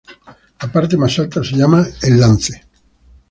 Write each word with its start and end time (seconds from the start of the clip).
La 0.59 0.67
parte 0.71 0.97
más 0.97 1.19
alta 1.19 1.43
se 1.43 1.55
llama 1.55 1.85
El 2.01 2.19
Lance. 2.19 2.63